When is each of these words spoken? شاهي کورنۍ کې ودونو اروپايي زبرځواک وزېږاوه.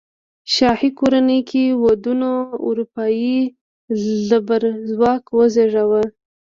شاهي 0.55 0.89
کورنۍ 0.99 1.39
کې 1.49 1.63
ودونو 1.83 2.31
اروپايي 2.67 3.37
زبرځواک 4.31 5.23
وزېږاوه. 5.37 6.03